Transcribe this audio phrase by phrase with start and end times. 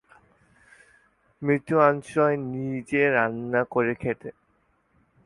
[1.41, 4.21] মৃত্যুঞ্জয় নিজে রান্না করে খেত।